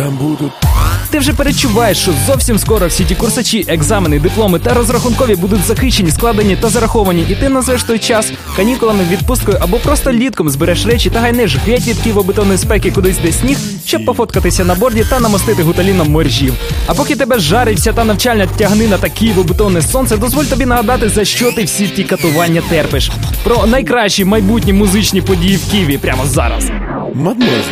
Там 0.00 0.16
будуть 0.16 0.52
ти 1.10 1.18
вже 1.18 1.32
перечуваєш, 1.32 1.98
що 1.98 2.12
зовсім 2.26 2.58
скоро 2.58 2.86
всі 2.86 3.04
ті 3.04 3.14
курсачі, 3.14 3.64
екзамени, 3.68 4.18
дипломи 4.18 4.58
та 4.58 4.74
розрахункові 4.74 5.36
будуть 5.36 5.64
захищені, 5.64 6.10
складені 6.10 6.56
та 6.56 6.68
зараховані, 6.68 7.26
і 7.28 7.34
ти 7.34 7.48
назвеш 7.48 7.82
той 7.82 7.98
час 7.98 8.32
канікулами, 8.56 9.04
відпусткою 9.10 9.58
або 9.60 9.76
просто 9.76 10.12
літком 10.12 10.50
збереш 10.50 10.86
речі 10.86 11.10
та 11.10 11.20
гайнеш 11.20 11.56
геть 11.66 11.86
від 11.86 11.96
києво-бетонної 11.96 12.58
спеки 12.58 12.90
кудись 12.90 13.18
де 13.18 13.32
сніг, 13.32 13.58
щоб 13.86 14.04
пофоткатися 14.04 14.64
на 14.64 14.74
борді 14.74 15.04
та 15.10 15.20
намостити 15.20 15.62
гуталіном 15.62 16.10
моржів. 16.10 16.54
А 16.86 16.94
поки 16.94 17.16
тебе 17.16 17.38
жарився 17.38 17.92
та 17.92 18.04
навчальна 18.04 18.46
тягнина 18.46 18.98
та 18.98 19.06
києво-бетонне 19.06 19.82
сонце, 19.82 20.16
дозволь 20.16 20.44
тобі 20.44 20.66
нагадати, 20.66 21.08
за 21.08 21.24
що 21.24 21.52
ти 21.52 21.64
всі 21.64 21.88
ті 21.88 22.04
катування 22.04 22.62
терпиш. 22.68 23.10
Про 23.44 23.66
найкращі 23.66 24.24
майбутні 24.24 24.72
музичні 24.72 25.22
події 25.22 25.56
в 25.56 25.70
Києві 25.70 25.98
прямо 25.98 26.26
зараз. 26.26 26.70
мадмозі. 27.14 27.70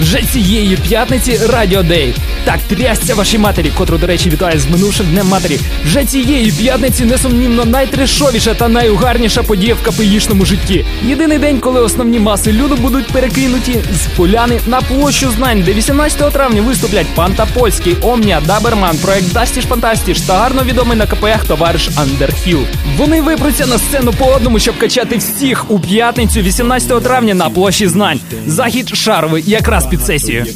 Вже 0.00 0.22
цієї 0.32 0.76
п'ятниці 0.76 1.40
Радіо 1.52 1.82
Дей. 1.82 2.14
Так 2.44 2.58
трясся 2.68 3.14
вашій 3.14 3.38
матері, 3.38 3.70
котру, 3.78 3.98
до 3.98 4.06
речі, 4.06 4.30
вітає 4.30 4.58
з 4.58 4.66
минувшим 4.70 5.06
днем 5.06 5.28
матері. 5.28 5.60
Вже 5.84 6.04
цієї 6.04 6.52
п'ятниці 6.52 7.04
несумнівно 7.04 7.64
найтрешовіша 7.64 8.54
та 8.54 8.68
найугарніша 8.68 9.42
подія 9.42 9.74
в 9.74 9.82
КПІшному 9.82 10.44
житті. 10.44 10.84
Єдиний 11.06 11.38
день, 11.38 11.60
коли 11.60 11.80
основні 11.80 12.18
маси 12.18 12.52
люду 12.52 12.76
будуть 12.76 13.06
перекинуті 13.06 13.72
з 13.72 14.16
поляни 14.16 14.60
на 14.66 14.80
площу 14.80 15.30
знань, 15.30 15.62
де 15.62 15.72
18 15.72 16.32
травня 16.32 16.62
виступлять 16.62 17.06
Панта 17.14 17.46
Польський, 17.54 17.96
Омня, 18.02 18.42
Даберман, 18.46 18.96
проект 18.98 19.32
Дастіш 19.32 19.64
Фантастіш 19.64 20.20
та 20.20 20.38
гарно 20.38 20.62
відомий 20.64 20.98
на 20.98 21.06
КПХ 21.06 21.44
товариш 21.46 21.90
Андерхіл. 21.96 22.60
Вони 22.96 23.20
випруться 23.22 23.66
на 23.66 23.78
сцену 23.78 24.12
по 24.12 24.24
одному, 24.24 24.58
щоб 24.58 24.78
качати 24.78 25.16
всіх 25.16 25.70
у 25.70 25.80
п'ятницю, 25.80 26.40
18 26.40 27.02
травня 27.02 27.34
на 27.34 27.50
площі 27.50 27.88
знань. 27.88 28.20
Захід 28.46 28.96
шаровий, 28.96 29.44
якраз 29.46 29.87
під 29.90 30.02
сесію. 30.02 30.44
Є 30.44 30.52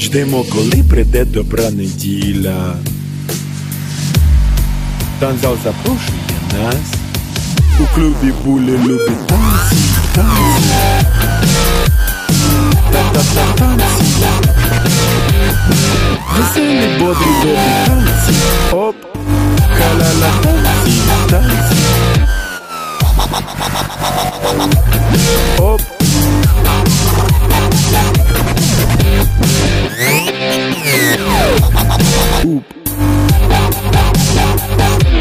ждемо, 0.00 0.44
коли 0.52 0.84
прийде 0.90 1.24
добра 1.24 1.70
неділя. 1.70 2.74
Танзал 5.20 5.56
запрошує 5.64 6.18
нас. 6.52 6.76
У 7.80 7.94
клубі 7.94 8.32
булі 8.44 8.78
любить 8.78 9.26
танці, 9.26 9.76
танці. 10.14 10.68
Та-та-та 12.92 13.52
танці. 13.58 14.04
Веселі, 16.38 16.98
бодрі, 16.98 17.26
добрі 17.42 17.58
танці. 17.86 18.32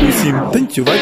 Усім 0.08 0.40
танцювати. 0.52 1.00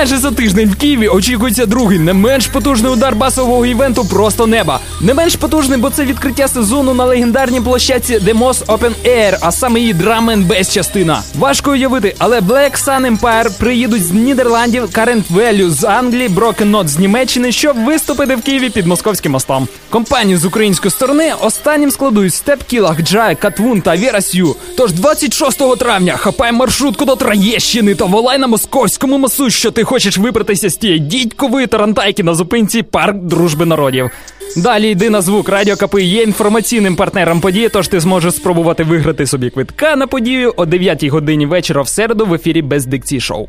Майже 0.00 0.18
за 0.18 0.30
тиждень 0.30 0.70
в 0.70 0.76
Києві 0.76 1.08
очікується 1.08 1.66
другий 1.66 1.98
не 1.98 2.12
менш 2.12 2.46
потужний 2.46 2.92
удар 2.92 3.14
басового 3.14 3.66
івенту 3.66 4.04
Просто 4.04 4.46
неба. 4.46 4.80
Не 5.00 5.14
менш 5.14 5.36
потужний, 5.36 5.78
бо 5.78 5.90
це 5.90 6.04
відкриття 6.04 6.48
сезону 6.48 6.94
на 6.94 7.04
легендарній 7.04 7.60
площадці 7.60 8.18
The 8.18 8.38
Most 8.38 8.66
Open 8.66 8.92
Air, 9.04 9.38
а 9.40 9.52
саме 9.52 9.80
її 9.80 9.94
and 9.94 10.46
Bass 10.46 10.72
частина. 10.72 11.22
Важко 11.38 11.70
уявити, 11.70 12.14
але 12.18 12.40
Black 12.40 12.84
Sun 12.84 13.18
Empire 13.18 13.58
приїдуть 13.58 14.04
з 14.04 14.10
Нідерландів, 14.10 14.82
Current 14.82 15.22
Value 15.34 15.70
з 15.70 15.84
Англії, 15.84 16.28
Broken 16.28 16.70
Note 16.70 16.88
з 16.88 16.98
Німеччини, 16.98 17.52
щоб 17.52 17.84
виступити 17.84 18.36
в 18.36 18.42
Києві 18.42 18.70
під 18.70 18.86
московським 18.86 19.32
мостом. 19.32 19.68
Компанію 19.90 20.38
з 20.38 20.44
української 20.44 20.90
сторони 20.90 21.32
останнім 21.40 21.90
складують 21.90 22.34
Степ 22.34 22.62
Кілах, 22.62 23.02
Джай, 23.02 23.36
Катвун 23.36 23.80
та 23.80 23.96
Віра 23.96 24.20
Сью. 24.20 24.56
Тож 24.76 24.92
26 24.92 25.78
травня 25.78 26.16
хапай 26.16 26.52
маршрутку 26.52 27.04
до 27.04 27.16
Троєщини 27.16 27.94
та 27.94 28.04
волай 28.04 28.38
на 28.38 28.46
московському 28.46 29.18
мосу, 29.18 29.50
що 29.50 29.70
ти 29.70 29.84
хочеш 29.90 30.18
вибратися 30.18 30.70
з 30.70 30.76
тієї 30.76 30.98
дідькової 30.98 31.66
тарантайки 31.66 32.22
на 32.22 32.34
зупинці 32.34 32.82
парк 32.82 33.16
дружби 33.16 33.66
народів. 33.66 34.10
Далі 34.56 34.90
йди 34.90 35.10
на 35.10 35.20
звук. 35.20 35.48
Радіо 35.48 35.76
КП 35.76 35.94
є 36.00 36.22
інформаційним 36.22 36.96
партнером 36.96 37.40
події, 37.40 37.68
тож 37.68 37.88
ти 37.88 38.00
зможеш 38.00 38.34
спробувати 38.34 38.84
виграти 38.84 39.26
собі 39.26 39.50
квитка 39.50 39.96
на 39.96 40.06
подію 40.06 40.54
о 40.56 40.66
9 40.66 41.04
годині 41.04 41.46
вечора 41.46 41.82
в 41.82 41.88
середу 41.88 42.26
в 42.26 42.34
ефірі 42.34 42.62
без 42.62 42.86
дикції 42.86 43.20
шоу. 43.20 43.48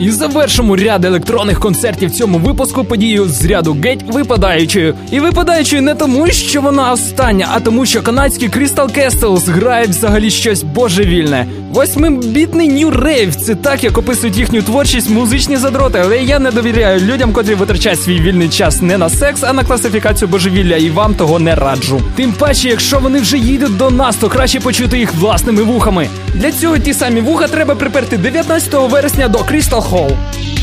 І 0.00 0.10
завершимо 0.10 0.76
ряд 0.76 1.04
електронних 1.04 1.60
концертів 1.60 2.10
цьому 2.10 2.38
випуску 2.38 2.84
подію 2.84 3.28
з 3.28 3.44
ряду 3.44 3.76
геть 3.84 4.02
випадаючою. 4.12 4.94
І 5.10 5.20
випадаючою 5.20 5.82
не 5.82 5.94
тому, 5.94 6.26
що 6.26 6.60
вона 6.60 6.92
остання, 6.92 7.48
а 7.52 7.60
тому, 7.60 7.86
що 7.86 8.02
канадський 8.02 8.48
Crystal 8.48 8.98
Castles 8.98 9.44
грає 9.44 9.86
взагалі 9.86 10.30
щось 10.30 10.62
божевільне. 10.62 11.46
Восьмибітний 11.70 12.70
New 12.70 13.02
Rave– 13.02 13.30
це 13.44 13.54
так, 13.54 13.84
як 13.84 13.98
описують 13.98 14.36
їхню 14.36 14.62
творчість 14.62 15.10
музичні 15.10 15.56
задроти, 15.56 16.00
але 16.04 16.18
я 16.18 16.38
не 16.38 16.50
довіряю 16.50 17.00
людям, 17.00 17.32
котрі 17.32 17.54
витрачають 17.54 18.02
свій 18.02 18.20
вільний 18.20 18.48
час 18.48 18.82
не 18.82 18.98
на 18.98 19.08
секс, 19.08 19.42
а 19.42 19.52
на 19.52 19.64
класифікацію 19.64 20.28
божевілля, 20.28 20.76
і 20.76 20.90
вам 20.90 21.14
того 21.14 21.38
не 21.38 21.54
раджу. 21.54 22.00
Тим 22.16 22.32
паче, 22.32 22.68
якщо 22.68 22.98
вони 22.98 23.20
вже 23.20 23.38
їдуть 23.38 23.76
до 23.76 23.90
нас, 23.90 24.16
то 24.16 24.28
краще 24.28 24.60
почути 24.60 24.98
їх 24.98 25.14
власними 25.14 25.62
вухами. 25.62 26.08
Для 26.34 26.52
цього 26.52 26.78
ті 26.78 26.94
самі 26.94 27.20
вуха 27.20 27.48
треба 27.48 27.74
приперти 27.74 28.16
19 28.16 28.74
вересня 28.74 29.28
до 29.28 29.38
Crystal 29.38 29.89
Call. 29.90 30.59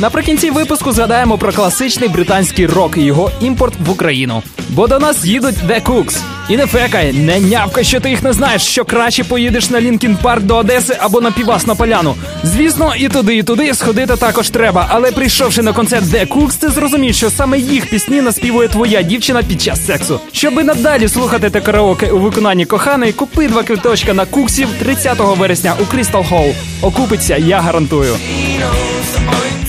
Наприкінці 0.00 0.50
випуску 0.50 0.92
згадаємо 0.92 1.38
про 1.38 1.52
класичний 1.52 2.08
британський 2.08 2.66
рок 2.66 2.96
і 2.96 3.02
його 3.02 3.30
імпорт 3.40 3.74
в 3.86 3.90
Україну. 3.90 4.42
Бо 4.68 4.86
до 4.86 4.98
нас 4.98 5.24
їдуть 5.24 5.54
The 5.68 5.82
Cooks. 5.82 6.18
І 6.48 6.56
не 6.56 6.66
фекай, 6.66 7.12
не 7.12 7.40
нявка, 7.40 7.84
що 7.84 8.00
ти 8.00 8.10
їх 8.10 8.22
не 8.22 8.32
знаєш, 8.32 8.62
що 8.62 8.84
краще 8.84 9.24
поїдеш 9.24 9.70
на 9.70 9.80
Лінкін 9.80 10.16
Парк 10.22 10.42
до 10.42 10.56
Одеси 10.56 10.96
або 11.00 11.20
на 11.20 11.30
Півас 11.30 11.66
на 11.66 11.74
Поляну. 11.74 12.14
Звісно, 12.42 12.94
і 12.98 13.08
туди, 13.08 13.36
і 13.36 13.42
туди 13.42 13.74
сходити 13.74 14.16
також 14.16 14.50
треба. 14.50 14.86
Але 14.90 15.12
прийшовши 15.12 15.62
на 15.62 15.72
концерт 15.72 16.04
The 16.04 16.28
Cooks, 16.28 16.60
ти 16.60 16.68
зрозумієш, 16.68 17.16
що 17.16 17.30
саме 17.30 17.58
їх 17.58 17.90
пісні 17.90 18.20
наспівує 18.20 18.68
твоя 18.68 19.02
дівчина 19.02 19.42
під 19.42 19.62
час 19.62 19.86
сексу. 19.86 20.20
Щоби 20.32 20.64
надалі 20.64 21.08
слухати 21.08 21.50
те 21.50 21.60
караоке 21.60 22.10
у 22.10 22.18
виконанні 22.18 22.66
коханої, 22.66 23.12
купи 23.12 23.48
два 23.48 23.62
квиточка 23.62 24.14
на 24.14 24.24
куксів 24.24 24.68
30 24.78 25.18
вересня 25.18 25.74
у 25.80 25.96
Crystal 25.96 26.28
Hall. 26.28 26.54
Окупиться, 26.82 27.36
я 27.36 27.60
гарантую. 27.60 28.16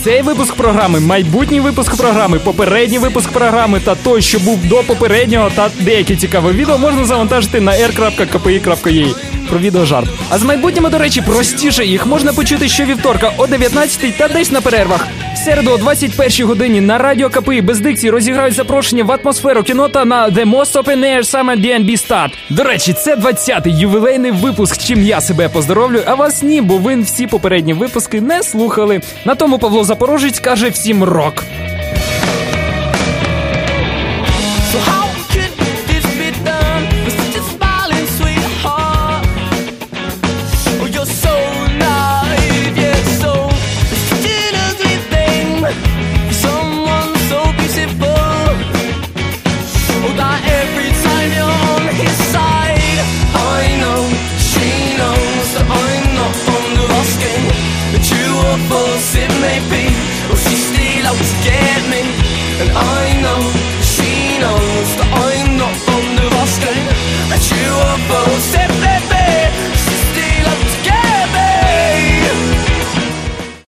Цей 0.09 0.21
випуск 0.21 0.55
програми, 0.55 0.99
майбутній 0.99 1.59
випуск 1.59 1.97
програми, 1.97 2.39
попередній 2.39 2.99
випуск 2.99 3.31
програми 3.31 3.81
та 3.85 3.95
той, 3.95 4.21
що 4.21 4.39
був 4.39 4.65
до 4.65 4.75
попереднього, 4.75 5.49
та 5.55 5.69
деякі 5.79 6.15
цікаві 6.15 6.51
відео 6.51 6.77
можна 6.77 7.05
завантажити 7.05 7.61
на 7.61 7.71
r.kpi.ua. 7.71 9.15
Про 9.49 9.59
відеожарт. 9.59 10.09
А 10.29 10.37
з 10.37 10.43
майбутніми, 10.43 10.89
до 10.89 10.97
речі, 10.97 11.21
простіше 11.21 11.85
їх 11.85 12.05
можна 12.05 12.33
почути 12.33 12.69
щовівторка 12.69 13.31
о 13.37 13.47
19 13.47 14.17
та 14.17 14.27
десь 14.27 14.51
на 14.51 14.61
перервах. 14.61 15.07
В 15.35 15.37
середу 15.37 15.71
о 15.71 15.77
21 15.77 16.47
годині 16.47 16.81
на 16.81 16.97
радіо 16.97 17.29
КПІ 17.29 17.61
без 17.61 17.79
дикції 17.79 18.11
розіграють 18.11 18.53
запрошення 18.55 19.03
в 19.03 19.11
атмосферу 19.11 19.63
кінота 19.63 20.05
на 20.05 20.29
The 20.29 20.45
Most 20.45 20.73
Open 20.73 20.99
Air 20.99 21.19
Summer 21.19 21.61
DNB 21.61 21.91
Start. 21.91 22.29
До 22.49 22.63
речі, 22.63 22.93
це 22.93 23.15
20-й 23.15 23.81
ювілейний 23.81 24.31
випуск, 24.31 24.77
чим 24.77 25.03
я 25.03 25.21
себе 25.21 25.49
поздоровлю, 25.49 26.01
а 26.05 26.15
вас 26.15 26.43
ні, 26.43 26.61
бо 26.61 26.77
ви 26.77 27.01
всі 27.01 27.27
попередні 27.27 27.73
випуски 27.73 28.21
не 28.21 28.43
слухали. 28.43 29.01
На 29.25 29.35
тому 29.35 29.59
Павло 29.59 29.83
Запорожець 29.83 30.39
каже 30.39 30.69
всім 30.69 31.03
рок. 31.03 31.43